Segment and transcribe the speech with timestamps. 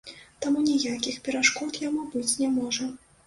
[0.43, 2.89] Таму ніякіх перашкод яму быць не можа.